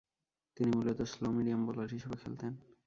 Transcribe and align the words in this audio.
তিনি 0.57 0.69
মূলতঃ 0.75 1.05
slow 1.13 1.27
medium 1.35 1.61
bowler 1.67 1.89
হিসেবে 1.95 2.15
খেলতেন। 2.21 2.51